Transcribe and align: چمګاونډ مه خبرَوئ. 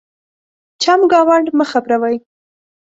چمګاونډ 0.81 1.45
مه 1.57 1.65
خبرَوئ. 1.71 2.15